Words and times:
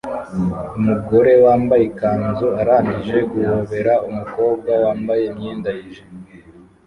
Umugore 0.77 1.31
wambaye 1.45 1.83
ikanzu 1.89 2.47
arangije 2.61 3.17
guhobera 3.31 3.93
umukobwa 4.07 4.71
wambaye 4.83 5.23
imyenda 5.31 5.69
yijimye 5.77 6.19